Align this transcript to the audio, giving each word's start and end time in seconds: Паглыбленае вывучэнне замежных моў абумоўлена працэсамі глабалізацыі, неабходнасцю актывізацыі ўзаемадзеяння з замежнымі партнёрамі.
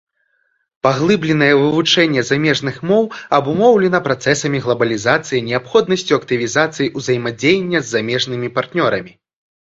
Паглыбленае 0.85 1.49
вывучэнне 1.63 2.21
замежных 2.29 2.79
моў 2.91 3.03
абумоўлена 3.37 3.99
працэсамі 4.07 4.61
глабалізацыі, 4.65 5.41
неабходнасцю 5.49 6.13
актывізацыі 6.19 6.89
ўзаемадзеяння 7.03 7.83
з 7.83 7.87
замежнымі 7.97 8.47
партнёрамі. 8.57 9.13